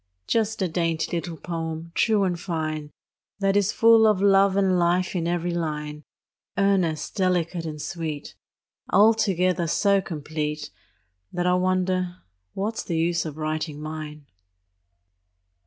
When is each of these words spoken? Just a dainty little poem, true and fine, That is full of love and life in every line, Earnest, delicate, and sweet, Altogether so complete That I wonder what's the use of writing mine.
Just 0.25 0.63
a 0.63 0.67
dainty 0.67 1.15
little 1.15 1.37
poem, 1.37 1.91
true 1.93 2.23
and 2.23 2.39
fine, 2.39 2.89
That 3.37 3.55
is 3.55 3.71
full 3.71 4.07
of 4.07 4.19
love 4.19 4.57
and 4.57 4.79
life 4.79 5.15
in 5.15 5.27
every 5.27 5.53
line, 5.53 6.05
Earnest, 6.57 7.15
delicate, 7.15 7.65
and 7.67 7.79
sweet, 7.79 8.33
Altogether 8.89 9.67
so 9.67 10.01
complete 10.01 10.71
That 11.31 11.45
I 11.45 11.53
wonder 11.53 12.17
what's 12.55 12.81
the 12.81 12.97
use 12.97 13.25
of 13.27 13.37
writing 13.37 13.79
mine. 13.79 14.25